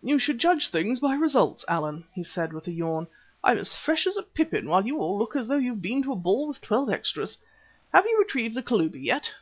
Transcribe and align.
"You 0.00 0.20
should 0.20 0.38
judge 0.38 0.68
things 0.68 1.00
by 1.00 1.16
results, 1.16 1.64
Allan," 1.66 2.04
he 2.14 2.22
said 2.22 2.52
with 2.52 2.68
a 2.68 2.70
yawn. 2.70 3.08
"I'm 3.42 3.58
as 3.58 3.74
fresh 3.74 4.06
as 4.06 4.16
a 4.16 4.22
pippin 4.22 4.68
while 4.68 4.86
you 4.86 4.98
all 5.00 5.18
look 5.18 5.34
as 5.34 5.48
though 5.48 5.56
you 5.56 5.70
had 5.70 5.82
been 5.82 6.04
to 6.04 6.12
a 6.12 6.14
ball 6.14 6.46
with 6.46 6.60
twelve 6.60 6.88
extras. 6.88 7.36
Have 7.92 8.04
you 8.06 8.16
retrieved 8.16 8.54
the 8.54 8.62
Kalubi 8.62 9.00
yet?" 9.02 9.32